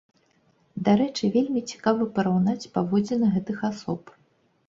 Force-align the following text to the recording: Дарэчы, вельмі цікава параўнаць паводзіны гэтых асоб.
Дарэчы, 0.87 1.27
вельмі 1.35 1.61
цікава 1.73 2.07
параўнаць 2.17 2.69
паводзіны 2.77 3.27
гэтых 3.35 3.57
асоб. 3.71 4.01